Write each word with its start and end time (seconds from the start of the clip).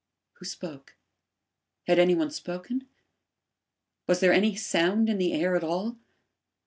Who 0.39 0.45
spoke? 0.45 0.95
Had 1.85 1.99
any 1.99 2.15
one 2.15 2.31
spoken? 2.31 2.87
Was 4.07 4.19
there 4.19 4.33
any 4.33 4.55
sound 4.55 5.09
in 5.09 5.19
the 5.19 5.31
air 5.33 5.55
at 5.55 5.63
all? 5.63 5.95